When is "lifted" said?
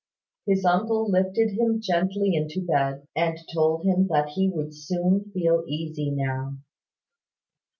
1.11-1.51